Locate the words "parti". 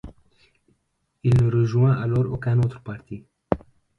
2.81-3.23